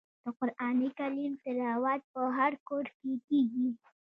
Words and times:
د 0.23 0.25
قران 0.37 0.77
کریم 0.97 1.33
تلاوت 1.43 2.01
په 2.13 2.21
هر 2.37 2.51
کور 2.67 2.85
کې 2.97 3.11
کیږي. 3.27 3.69